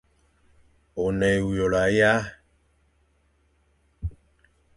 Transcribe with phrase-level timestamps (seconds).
[1.03, 2.11] One ewula ya?